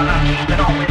[0.00, 0.87] I've been on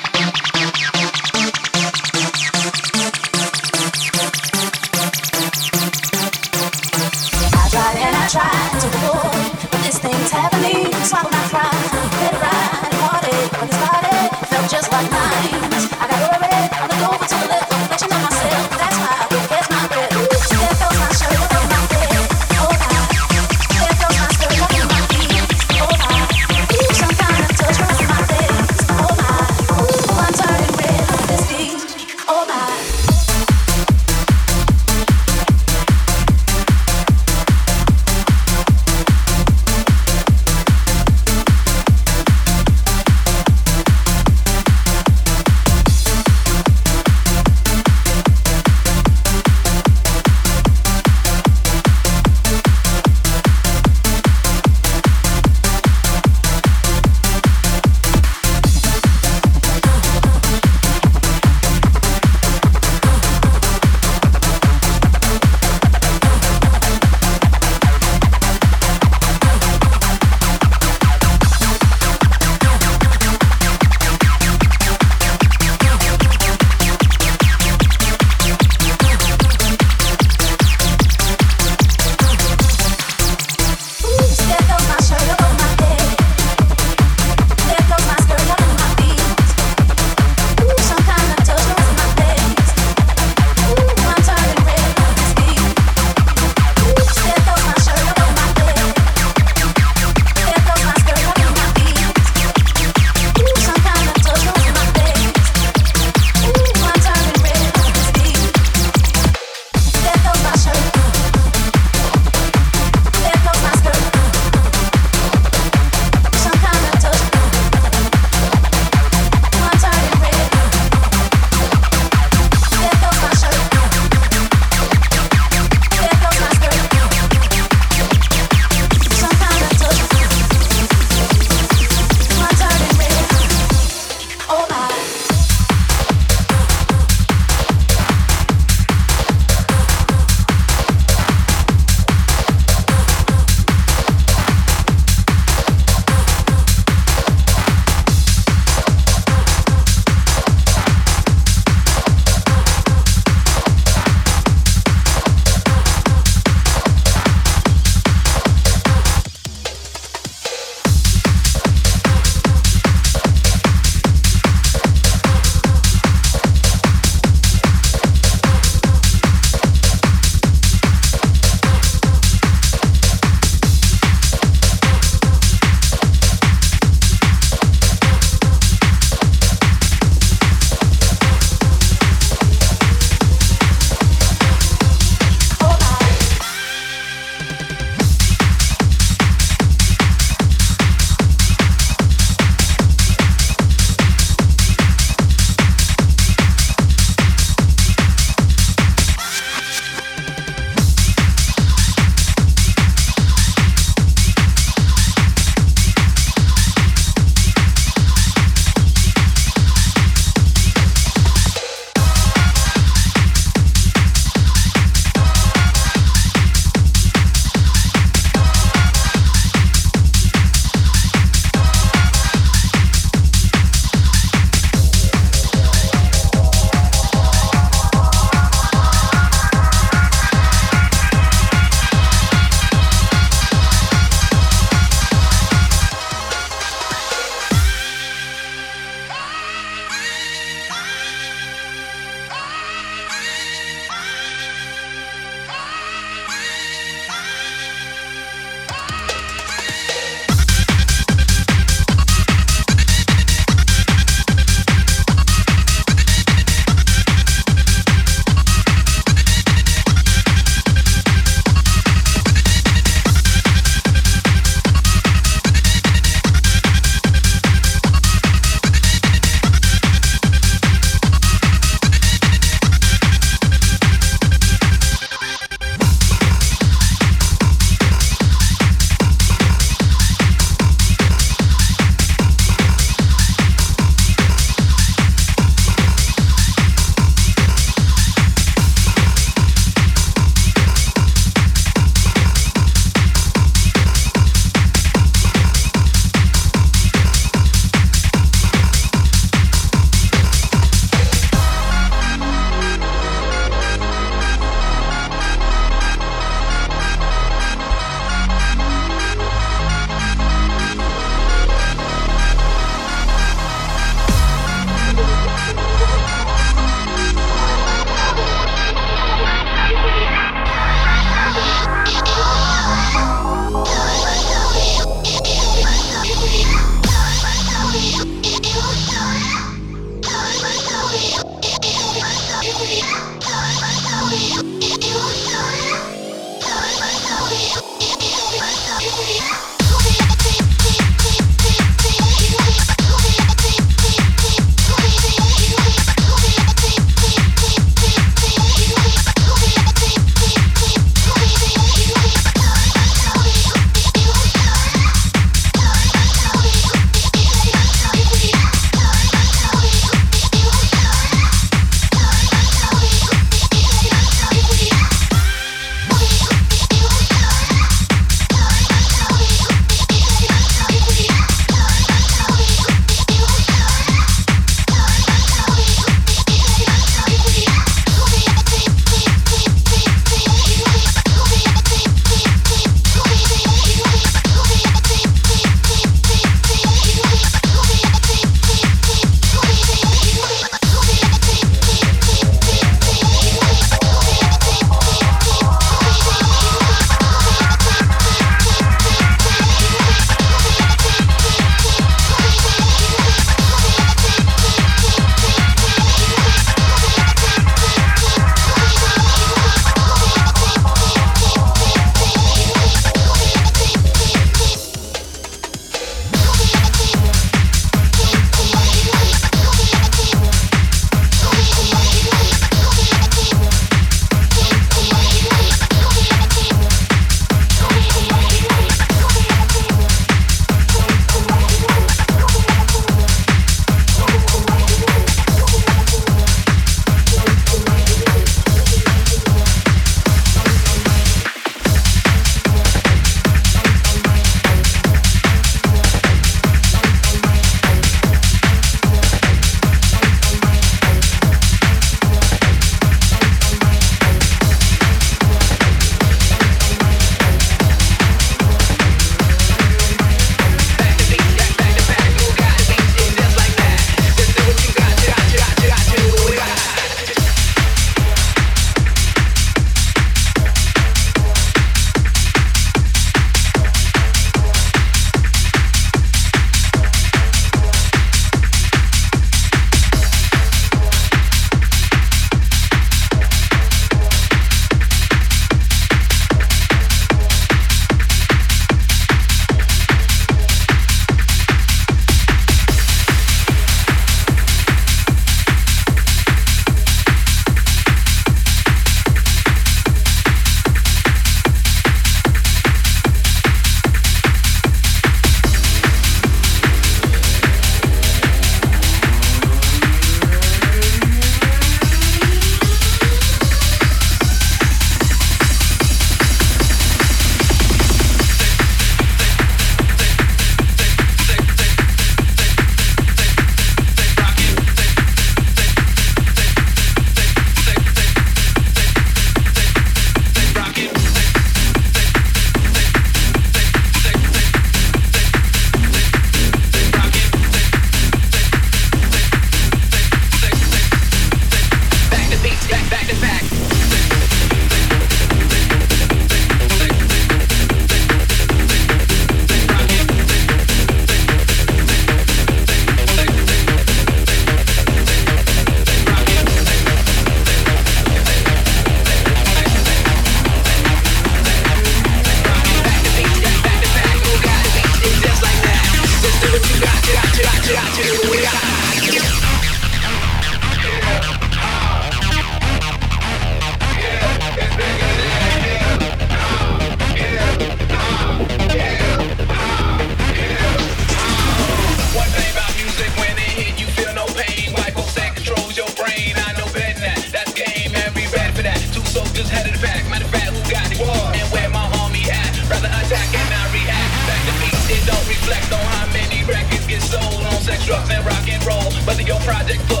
[599.61, 600.00] radical.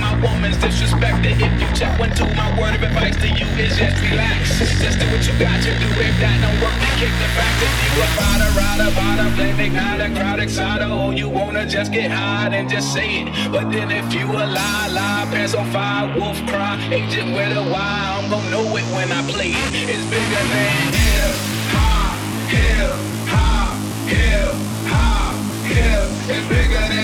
[0.00, 1.36] my woman's disrespected.
[1.36, 4.58] If you check one, two, my word of advice to you is just relax.
[4.80, 5.88] Just do what you got to do.
[6.00, 7.56] If that don't work, then kick the fact.
[7.60, 11.92] If you a fighter, rider, bottom, flaming ignite a crowd excited, Oh, you wanna just
[11.92, 13.52] get high and just say it.
[13.52, 17.62] But then if you a lie, lie, pants on fire, wolf cry, agent with a
[17.62, 19.70] why, I'm gon' know it when I play it.
[19.92, 21.34] It's bigger than hip
[21.76, 22.16] hop,
[22.48, 22.90] hip
[23.28, 23.76] hop,
[24.08, 24.54] hip
[24.88, 25.34] hop,
[25.68, 26.08] hip.
[26.34, 26.99] It's bigger than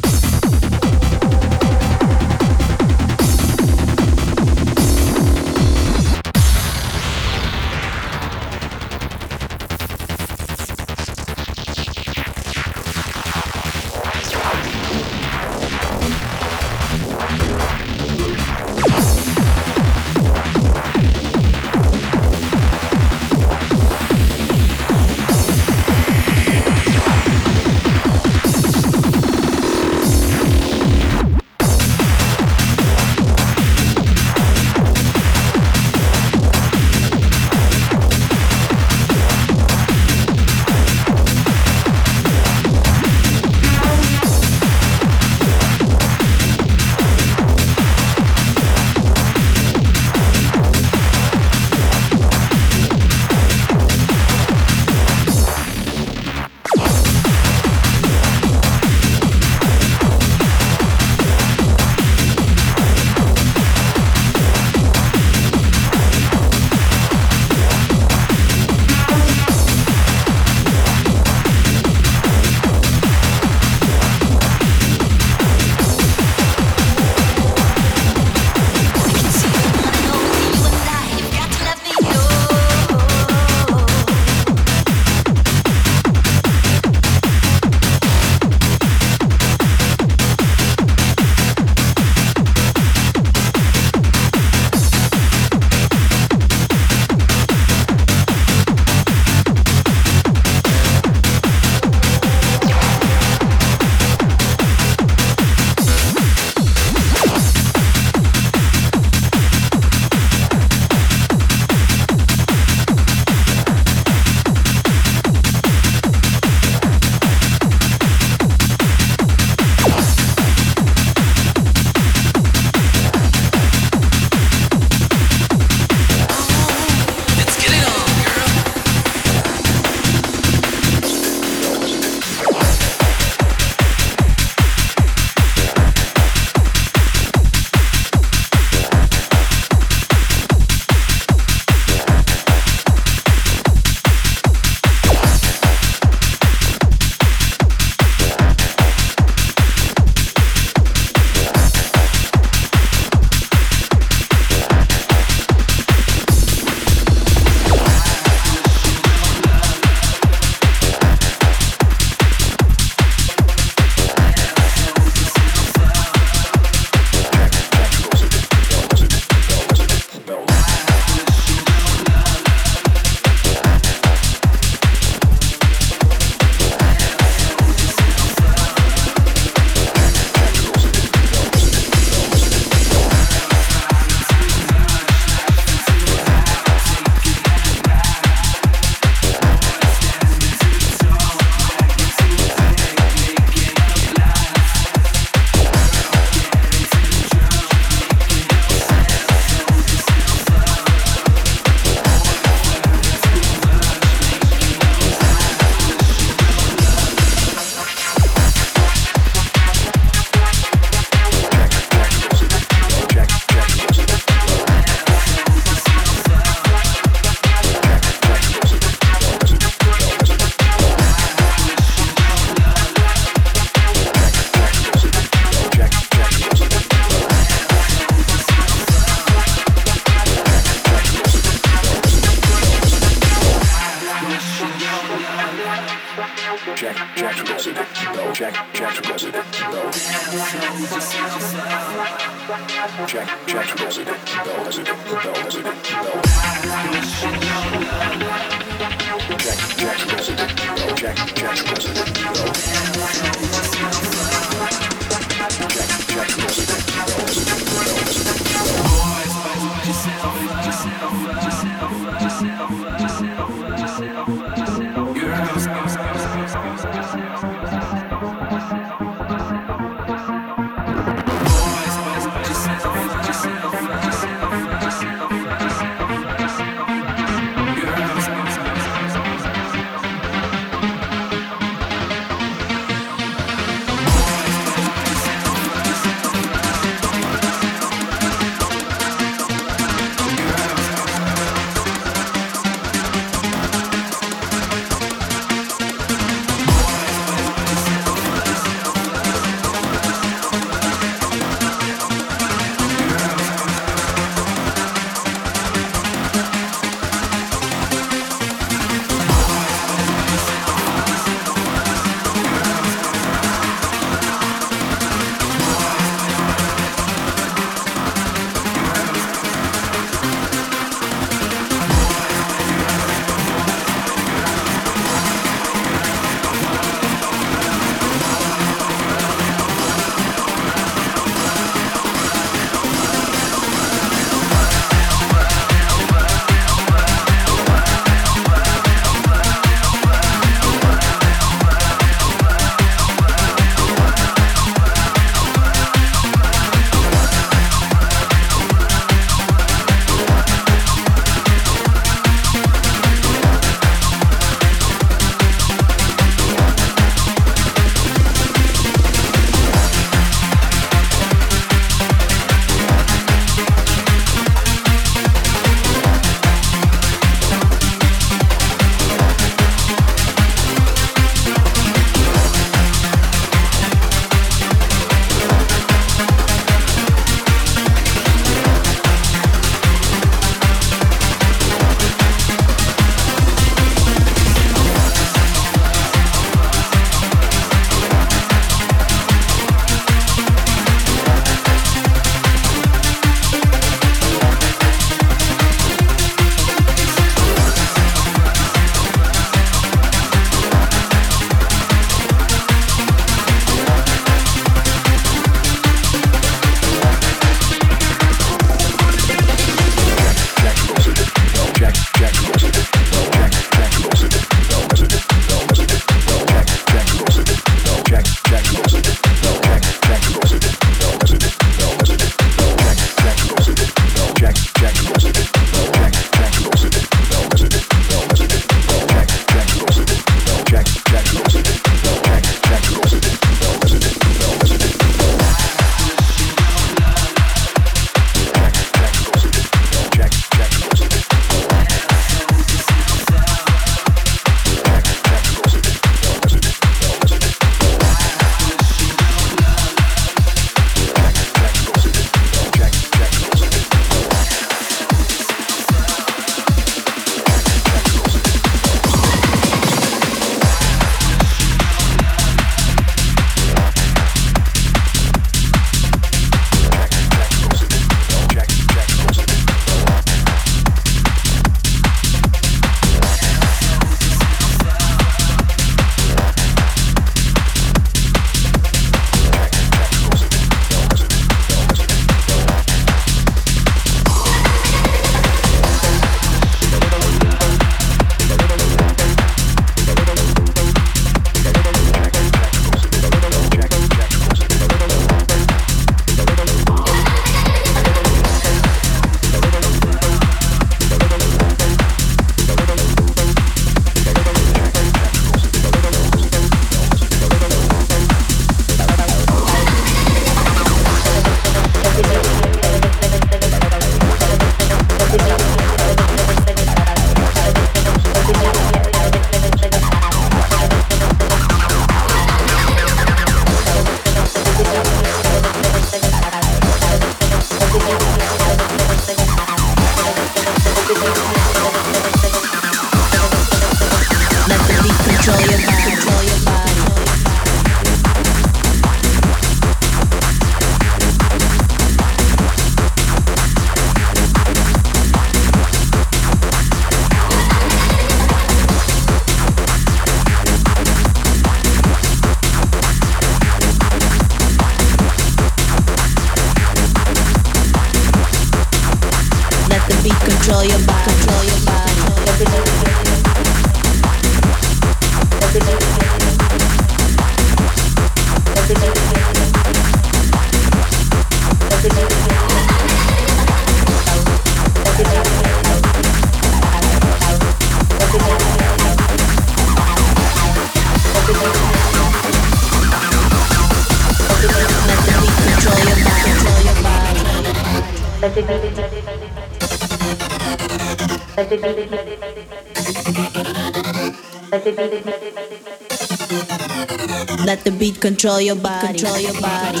[597.66, 599.18] Let the beat control your body.
[599.18, 600.00] Control your body.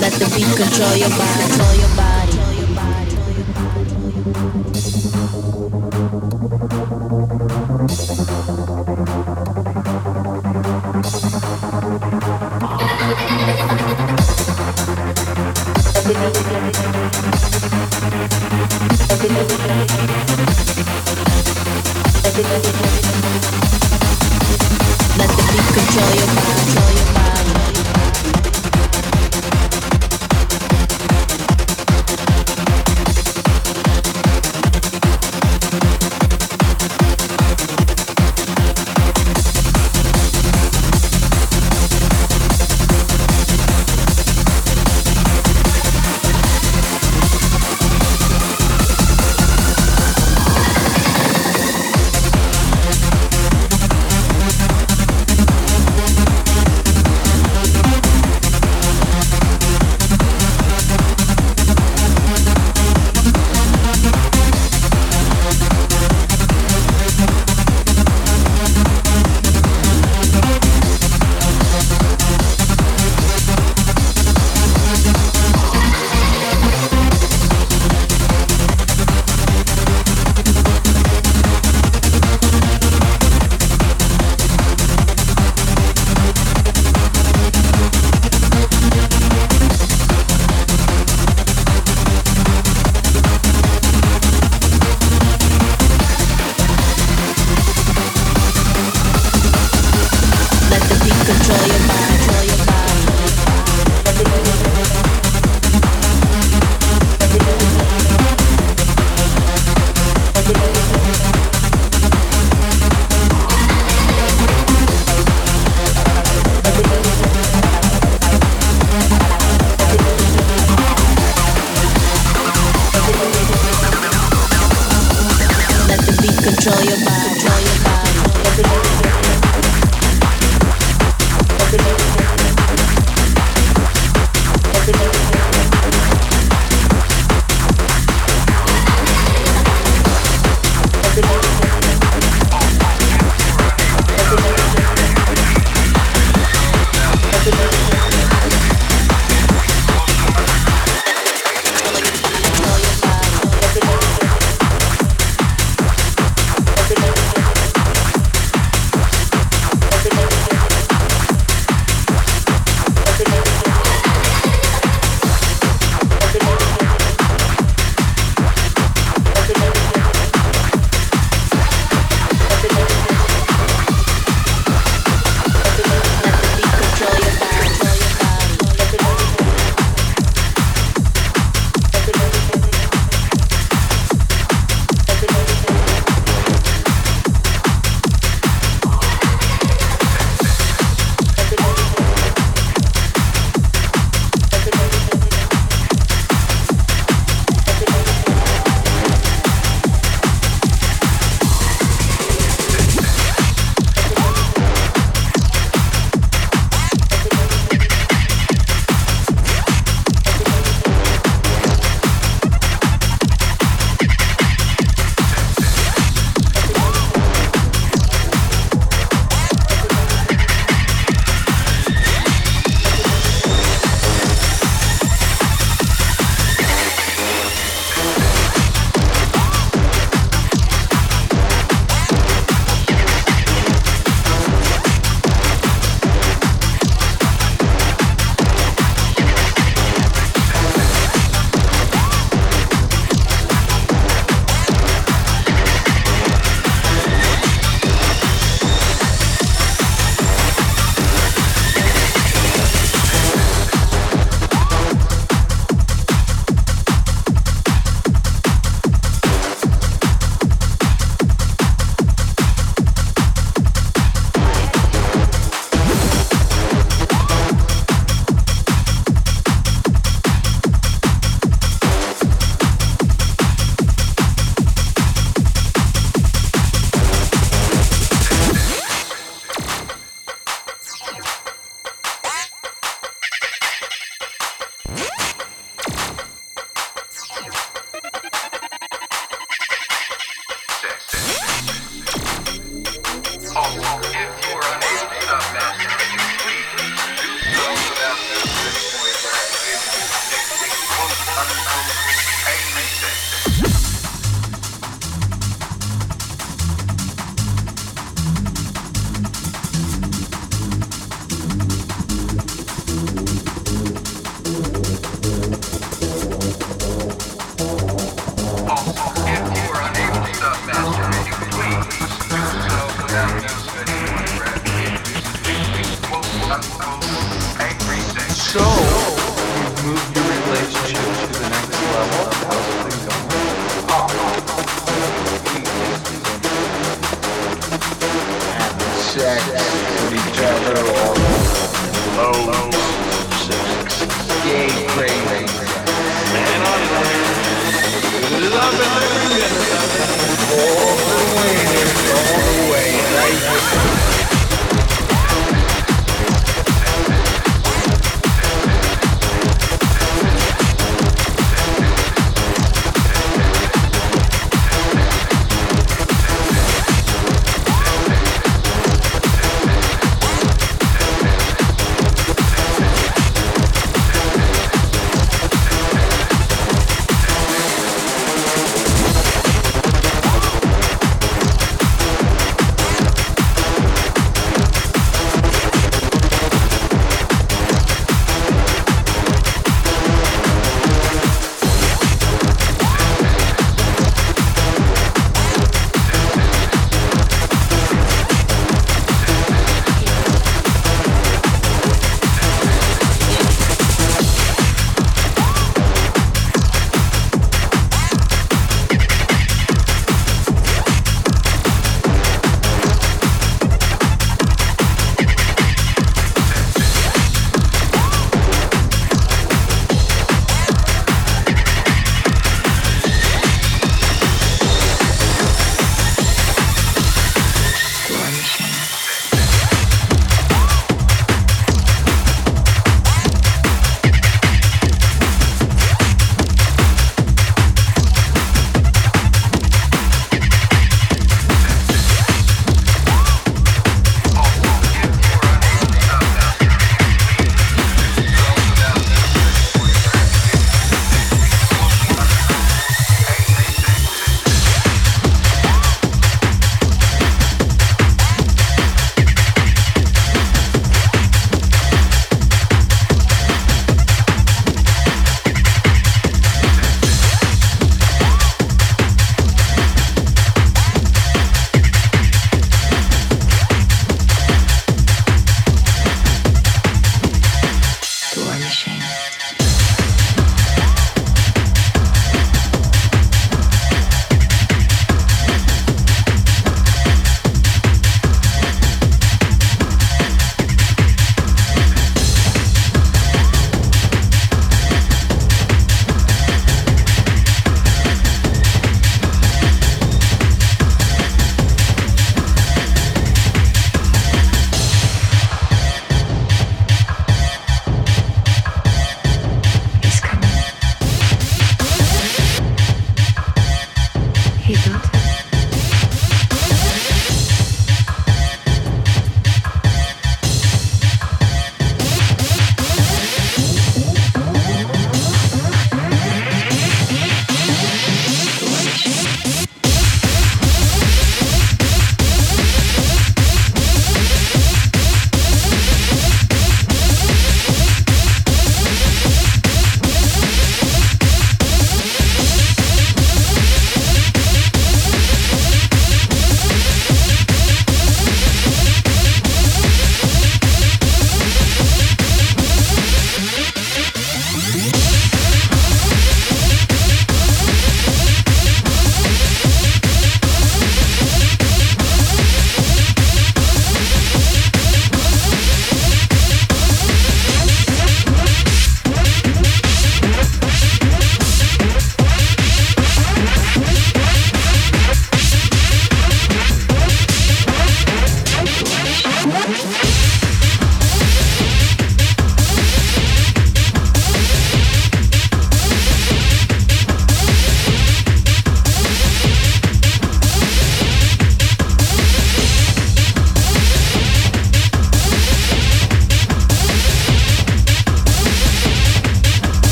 [0.00, 1.48] Let the beat control your body.
[1.48, 2.17] Control your body.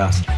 [0.00, 0.29] My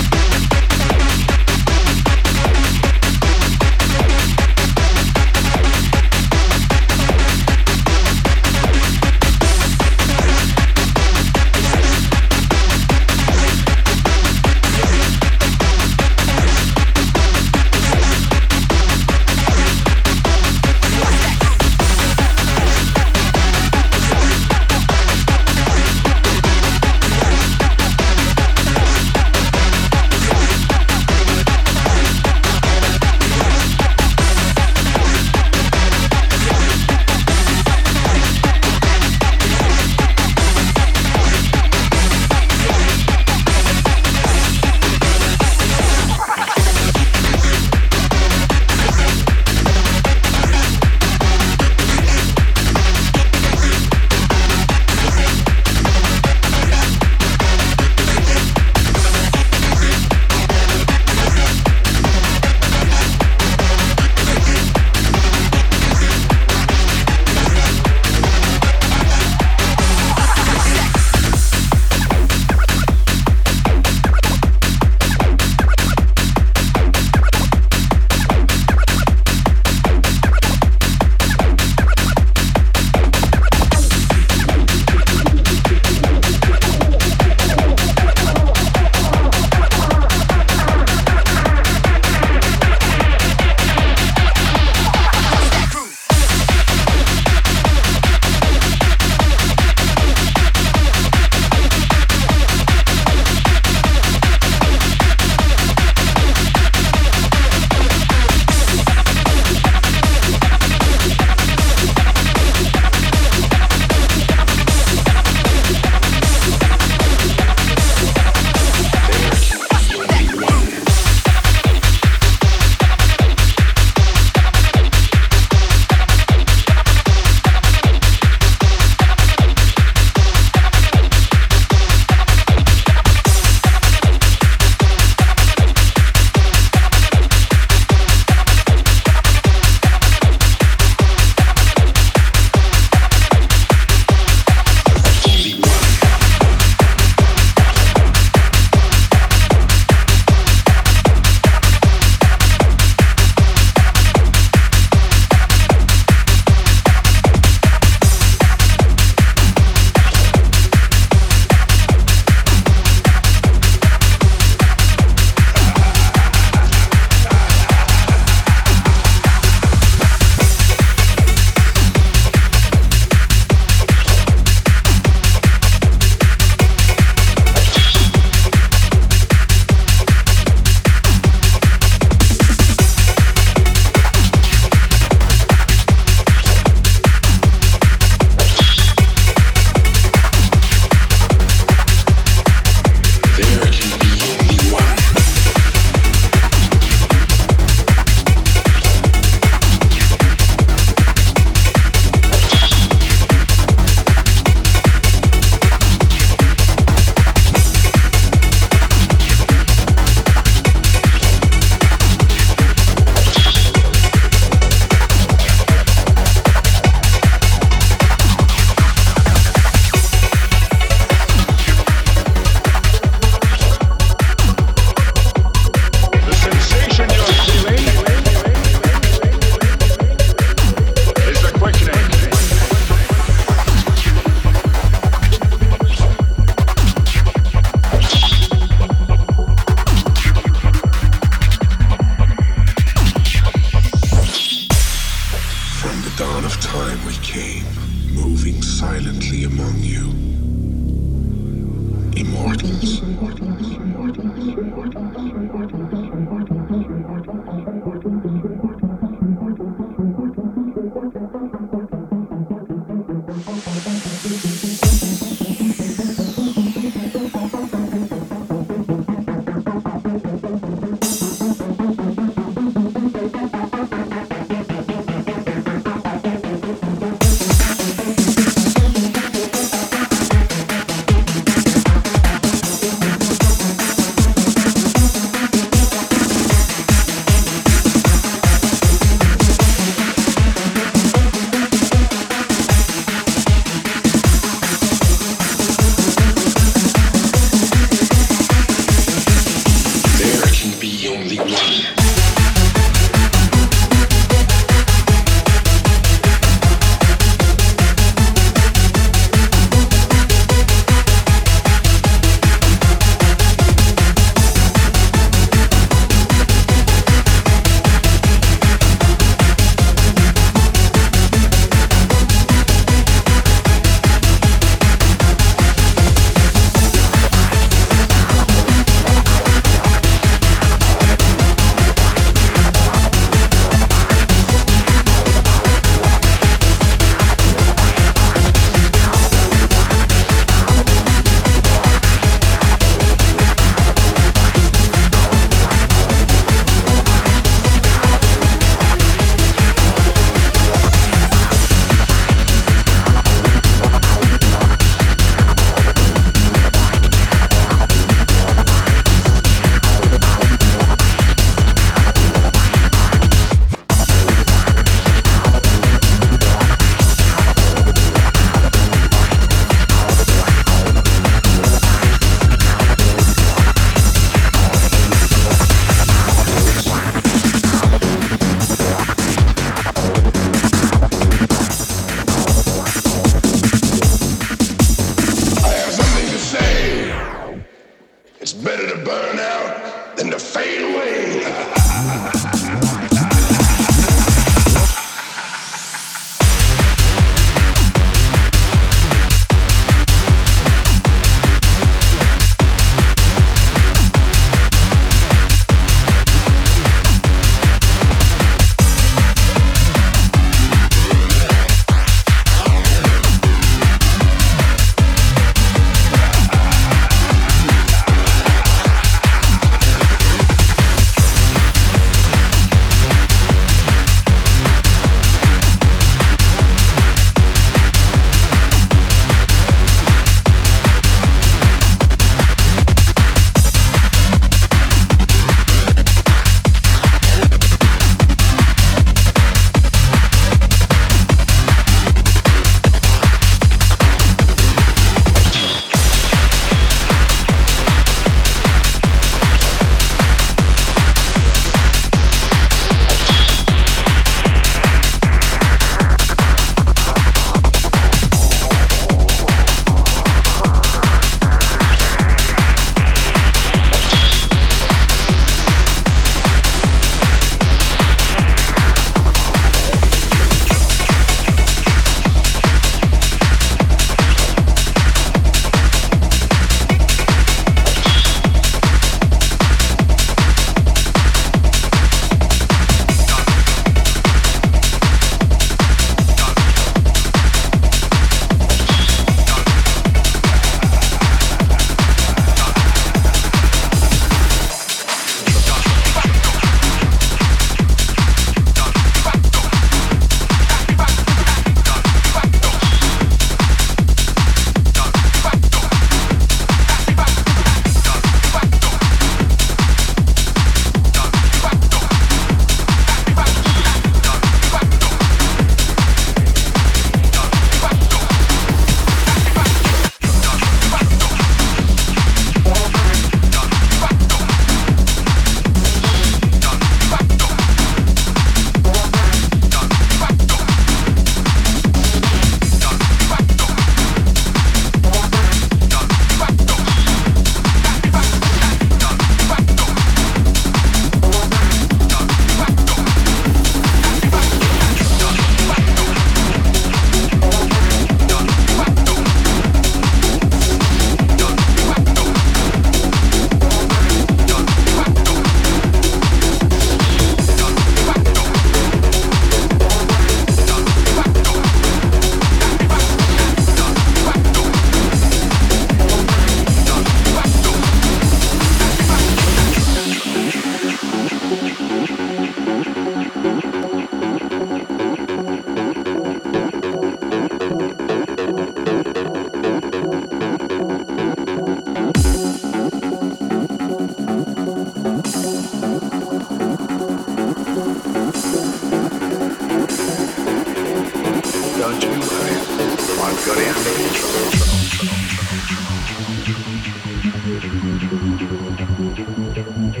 [599.16, 600.00] どうもどうもど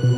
[0.00, 0.15] うも。